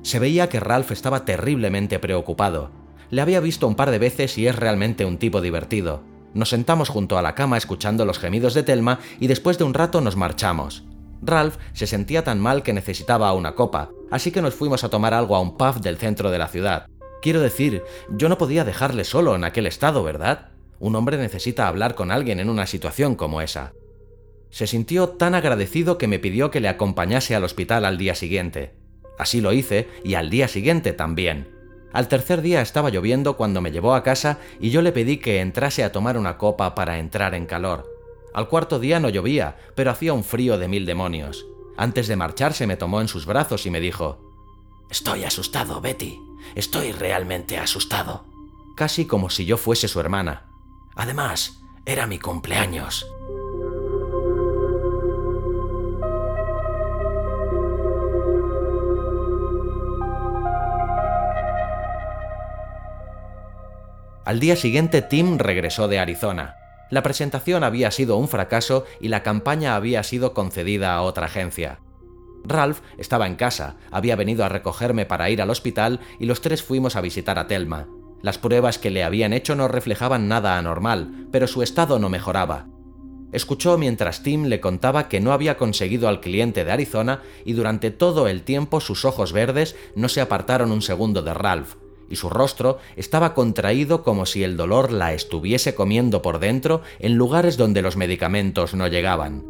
Se 0.04 0.20
veía 0.20 0.48
que 0.48 0.60
Ralph 0.60 0.92
estaba 0.92 1.26
terriblemente 1.26 1.98
preocupado. 1.98 2.70
Le 3.10 3.22
había 3.22 3.40
visto 3.40 3.68
un 3.68 3.76
par 3.76 3.90
de 3.90 4.00
veces 4.00 4.38
y 4.38 4.48
es 4.48 4.56
realmente 4.56 5.06
un 5.06 5.18
tipo 5.18 5.42
divertido. 5.42 6.04
Nos 6.34 6.50
sentamos 6.50 6.90
junto 6.90 7.18
a 7.18 7.22
la 7.22 7.36
cama 7.36 7.58
escuchando 7.58 8.06
los 8.06 8.20
gemidos 8.20 8.54
de 8.54 8.64
Telma 8.64 9.00
y 9.20 9.28
después 9.28 9.58
de 9.58 9.64
un 9.64 9.74
rato 9.74 10.02
nos 10.02 10.16
marchamos. 10.16 10.84
Ralph 11.22 11.58
se 11.74 11.88
sentía 11.88 12.24
tan 12.24 12.40
mal 12.40 12.64
que 12.64 12.74
necesitaba 12.74 13.34
una 13.34 13.54
copa, 13.54 13.90
así 14.10 14.32
que 14.32 14.42
nos 14.42 14.56
fuimos 14.56 14.84
a 14.84 14.90
tomar 14.90 15.14
algo 15.14 15.36
a 15.36 15.40
un 15.40 15.58
pub 15.58 15.82
del 15.82 15.98
centro 15.98 16.32
de 16.32 16.38
la 16.38 16.48
ciudad. 16.48 16.88
Quiero 17.22 17.40
decir, 17.40 17.84
yo 18.10 18.30
no 18.30 18.38
podía 18.38 18.64
dejarle 18.64 19.04
solo 19.04 19.36
en 19.36 19.44
aquel 19.44 19.68
estado, 19.68 20.04
¿verdad? 20.04 20.50
Un 20.80 20.96
hombre 20.96 21.18
necesita 21.18 21.68
hablar 21.68 21.94
con 21.94 22.12
alguien 22.12 22.40
en 22.40 22.50
una 22.50 22.66
situación 22.66 23.16
como 23.16 23.42
esa. 23.42 23.74
Se 24.50 24.66
sintió 24.66 25.10
tan 25.10 25.36
agradecido 25.36 25.98
que 25.98 26.08
me 26.08 26.20
pidió 26.20 26.50
que 26.50 26.60
le 26.60 26.68
acompañase 26.68 27.36
al 27.36 27.44
hospital 27.44 27.86
al 27.86 27.98
día 27.98 28.16
siguiente. 28.16 28.74
Así 29.20 29.40
lo 29.40 29.54
hice 29.54 29.88
y 30.04 30.16
al 30.16 30.32
día 30.32 30.48
siguiente 30.48 30.94
también. 30.94 31.48
Al 31.94 32.08
tercer 32.08 32.42
día 32.42 32.62
estaba 32.62 32.90
lloviendo 32.90 33.38
cuando 33.38 33.62
me 33.62 33.72
llevó 33.72 33.94
a 33.94 34.04
casa 34.04 34.40
y 34.60 34.72
yo 34.72 34.82
le 34.82 34.92
pedí 34.92 35.18
que 35.18 35.42
entrase 35.42 35.84
a 35.84 35.92
tomar 35.92 36.18
una 36.18 36.38
copa 36.38 36.74
para 36.74 36.98
entrar 36.98 37.36
en 37.36 37.46
calor. 37.46 37.91
Al 38.34 38.48
cuarto 38.48 38.80
día 38.80 39.00
no 39.00 39.10
llovía, 39.10 39.58
pero 39.76 39.92
hacía 39.92 40.14
un 40.14 40.24
frío 40.24 40.58
de 40.58 40.68
mil 40.68 40.86
demonios. 40.86 41.46
Antes 41.78 42.08
de 42.08 42.16
marcharse 42.16 42.68
me 42.68 42.78
tomó 42.78 43.02
en 43.02 43.08
sus 43.08 43.26
brazos 43.26 43.66
y 43.66 43.70
me 43.70 43.80
dijo, 43.80 44.32
Estoy 44.90 45.24
asustado, 45.24 45.82
Betty. 45.82 46.20
Estoy 46.56 46.92
realmente 46.92 47.58
asustado. 47.58 48.26
Casi 48.76 49.06
como 49.06 49.30
si 49.30 49.46
yo 49.46 49.58
fuese 49.58 49.88
su 49.88 50.00
hermana. 50.00 50.48
Además, 50.96 51.62
era 51.86 52.08
mi 52.08 52.20
cumpleaños. 52.20 53.06
Al 64.24 64.40
día 64.40 64.56
siguiente 64.56 65.02
Tim 65.02 65.38
regresó 65.38 65.88
de 65.88 66.00
Arizona. 66.00 66.61
La 66.92 67.04
presentación 67.04 67.64
había 67.64 67.90
sido 67.90 68.18
un 68.18 68.28
fracaso 68.28 68.84
y 69.00 69.08
la 69.08 69.24
campaña 69.24 69.78
había 69.78 70.04
sido 70.04 70.34
concedida 70.34 70.94
a 70.94 71.02
otra 71.02 71.28
agencia. 71.28 71.80
Ralph 72.44 72.82
estaba 72.98 73.28
en 73.28 73.36
casa, 73.36 73.78
había 73.92 74.18
venido 74.18 74.44
a 74.44 74.50
recogerme 74.50 75.06
para 75.06 75.30
ir 75.30 75.42
al 75.42 75.50
hospital 75.50 76.02
y 76.20 76.26
los 76.26 76.42
tres 76.42 76.62
fuimos 76.62 76.98
a 76.98 77.02
visitar 77.02 77.40
a 77.40 77.48
Telma. 77.48 77.88
Las 78.22 78.38
pruebas 78.38 78.78
que 78.78 78.92
le 78.92 79.06
habían 79.06 79.32
hecho 79.32 79.56
no 79.56 79.70
reflejaban 79.70 80.28
nada 80.28 80.58
anormal, 80.58 81.28
pero 81.32 81.48
su 81.48 81.64
estado 81.64 81.98
no 81.98 82.10
mejoraba. 82.10 82.68
Escuchó 83.32 83.78
mientras 83.78 84.22
Tim 84.22 84.48
le 84.48 84.60
contaba 84.60 85.08
que 85.08 85.22
no 85.22 85.32
había 85.32 85.56
conseguido 85.56 86.10
al 86.10 86.20
cliente 86.20 86.66
de 86.66 86.74
Arizona 86.74 87.22
y 87.46 87.54
durante 87.54 87.90
todo 87.90 88.28
el 88.28 88.44
tiempo 88.44 88.82
sus 88.82 89.06
ojos 89.06 89.32
verdes 89.32 89.78
no 89.96 90.10
se 90.10 90.20
apartaron 90.20 90.74
un 90.74 90.82
segundo 90.82 91.22
de 91.22 91.34
Ralph, 91.34 91.76
y 92.12 92.18
su 92.18 92.30
rostro 92.30 92.80
estaba 92.96 93.34
contraído 93.34 94.04
como 94.04 94.26
si 94.26 94.44
el 94.44 94.58
dolor 94.58 94.92
la 94.92 95.14
estuviese 95.14 95.74
comiendo 95.74 96.22
por 96.22 96.40
dentro 96.40 96.82
en 97.00 97.16
lugares 97.16 97.58
donde 97.58 97.82
los 97.82 97.96
medicamentos 97.96 98.74
no 98.74 98.88
llegaban. 98.88 99.44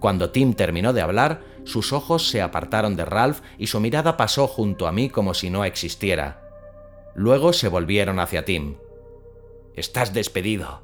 Cuando 0.00 0.30
Tim 0.30 0.54
terminó 0.54 0.94
de 0.94 1.02
hablar, 1.02 1.42
sus 1.64 1.92
ojos 1.92 2.30
se 2.30 2.40
apartaron 2.40 2.96
de 2.96 3.04
Ralph 3.04 3.40
y 3.58 3.66
su 3.66 3.80
mirada 3.80 4.16
pasó 4.16 4.46
junto 4.46 4.86
a 4.86 4.92
mí 4.92 5.10
como 5.10 5.34
si 5.34 5.50
no 5.50 5.64
existiera. 5.66 6.40
Luego 7.14 7.52
se 7.52 7.68
volvieron 7.68 8.18
hacia 8.18 8.46
Tim. 8.46 8.76
Estás 9.76 10.14
despedido, 10.14 10.82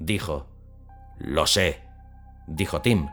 dijo. 0.00 0.46
Lo 1.18 1.46
sé, 1.46 1.80
dijo 2.48 2.80
Tim. 2.80 3.06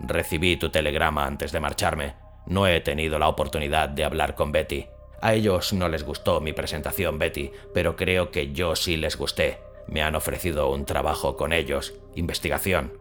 Recibí 0.00 0.56
tu 0.56 0.70
telegrama 0.70 1.26
antes 1.26 1.52
de 1.52 1.60
marcharme. 1.60 2.14
No 2.46 2.66
he 2.66 2.80
tenido 2.80 3.18
la 3.18 3.28
oportunidad 3.28 3.88
de 3.88 4.04
hablar 4.04 4.34
con 4.34 4.52
Betty. 4.52 4.86
A 5.22 5.34
ellos 5.34 5.72
no 5.72 5.88
les 5.88 6.02
gustó 6.02 6.40
mi 6.40 6.52
presentación, 6.52 7.18
Betty, 7.18 7.50
pero 7.74 7.96
creo 7.96 8.30
que 8.30 8.52
yo 8.52 8.74
sí 8.74 8.96
les 8.96 9.16
gusté. 9.16 9.58
Me 9.86 10.02
han 10.02 10.14
ofrecido 10.14 10.70
un 10.70 10.86
trabajo 10.86 11.36
con 11.36 11.52
ellos. 11.52 11.94
Investigación. 12.14 12.92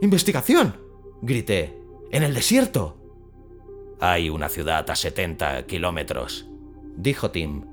¿Investigación? 0.00 0.88
grité. 1.20 1.76
¿En 2.10 2.22
el 2.22 2.34
desierto? 2.34 2.96
Hay 4.00 4.30
una 4.30 4.48
ciudad 4.48 4.88
a 4.88 4.96
70 4.96 5.66
kilómetros, 5.66 6.46
dijo 6.96 7.30
Tim. 7.30 7.66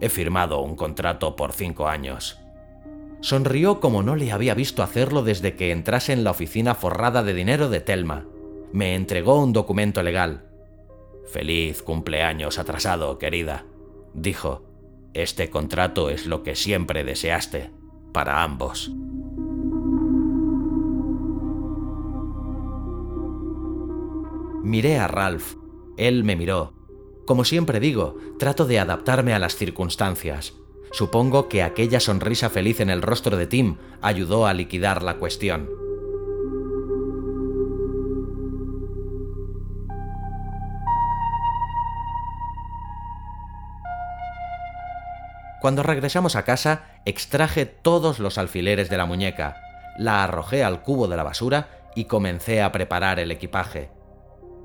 He 0.00 0.08
firmado 0.08 0.60
un 0.60 0.76
contrato 0.76 1.36
por 1.36 1.52
cinco 1.52 1.88
años. 1.88 2.39
Sonrió 3.20 3.80
como 3.80 4.02
no 4.02 4.16
le 4.16 4.32
había 4.32 4.54
visto 4.54 4.82
hacerlo 4.82 5.22
desde 5.22 5.54
que 5.54 5.72
entrase 5.72 6.12
en 6.12 6.24
la 6.24 6.30
oficina 6.30 6.74
forrada 6.74 7.22
de 7.22 7.34
dinero 7.34 7.68
de 7.68 7.80
Telma. 7.80 8.26
Me 8.72 8.94
entregó 8.94 9.42
un 9.42 9.52
documento 9.52 10.02
legal. 10.02 10.46
Feliz 11.30 11.82
cumpleaños 11.82 12.58
atrasado, 12.58 13.18
querida, 13.18 13.66
dijo. 14.14 14.64
Este 15.12 15.50
contrato 15.50 16.08
es 16.08 16.26
lo 16.26 16.42
que 16.44 16.54
siempre 16.54 17.04
deseaste, 17.04 17.70
para 18.12 18.42
ambos. 18.42 18.90
Miré 24.62 24.98
a 24.98 25.08
Ralph. 25.08 25.56
Él 25.96 26.22
me 26.22 26.36
miró. 26.36 26.74
Como 27.26 27.44
siempre 27.44 27.80
digo, 27.80 28.16
trato 28.38 28.66
de 28.66 28.78
adaptarme 28.78 29.34
a 29.34 29.38
las 29.38 29.56
circunstancias. 29.56 30.54
Supongo 30.92 31.48
que 31.48 31.62
aquella 31.62 32.00
sonrisa 32.00 32.50
feliz 32.50 32.80
en 32.80 32.90
el 32.90 33.02
rostro 33.02 33.36
de 33.36 33.46
Tim 33.46 33.76
ayudó 34.02 34.46
a 34.46 34.54
liquidar 34.54 35.02
la 35.02 35.16
cuestión. 35.18 35.70
Cuando 45.60 45.82
regresamos 45.82 46.36
a 46.36 46.44
casa, 46.44 46.86
extraje 47.04 47.66
todos 47.66 48.18
los 48.18 48.38
alfileres 48.38 48.88
de 48.88 48.96
la 48.96 49.04
muñeca, 49.04 49.56
la 49.98 50.24
arrojé 50.24 50.64
al 50.64 50.82
cubo 50.82 51.06
de 51.06 51.16
la 51.16 51.22
basura 51.22 51.68
y 51.94 52.04
comencé 52.04 52.62
a 52.62 52.72
preparar 52.72 53.20
el 53.20 53.30
equipaje. 53.30 53.90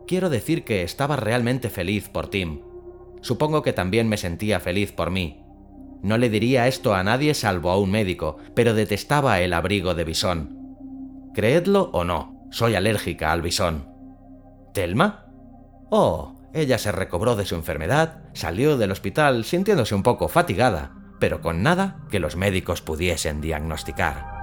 Quiero 0.08 0.30
decir 0.30 0.64
que 0.64 0.84
estaba 0.84 1.18
realmente 1.18 1.70
feliz 1.70 2.08
por 2.08 2.30
Tim. 2.30 2.62
Supongo 3.22 3.62
que 3.62 3.74
también 3.74 4.08
me 4.08 4.18
sentía 4.18 4.60
feliz 4.60 4.94
por 4.94 5.12
mí. 5.12 5.45
No 6.06 6.20
le 6.20 6.30
diría 6.30 6.68
esto 6.68 6.94
a 6.94 7.04
nadie 7.04 7.34
salvo 7.34 7.72
a 7.72 7.80
un 7.80 7.90
médico, 7.90 8.38
pero 8.54 8.76
detestaba 8.76 9.40
el 9.40 9.54
abrigo 9.54 9.96
de 9.96 10.04
bisón. 10.04 10.78
Creedlo 11.34 11.90
o 11.94 12.04
no, 12.04 12.46
soy 12.52 12.76
alérgica 12.76 13.32
al 13.32 13.42
bisón. 13.42 13.90
¿Telma? 14.72 15.26
Oh, 15.90 16.36
ella 16.54 16.78
se 16.78 16.92
recobró 16.92 17.36
de 17.36 17.46
su 17.46 17.56
enfermedad, 17.56 18.22
salió 18.34 18.78
del 18.78 18.92
hospital 18.92 19.46
sintiéndose 19.46 19.96
un 19.96 20.04
poco 20.04 20.28
fatigada, 20.28 20.92
pero 21.20 21.42
con 21.42 21.64
nada 21.64 22.06
que 22.12 22.20
los 22.20 22.36
médicos 22.36 22.84
pudiesen 22.84 23.42
diagnosticar. 23.42 24.35